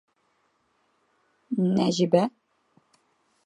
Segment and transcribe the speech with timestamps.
[1.67, 2.25] Н әжибә.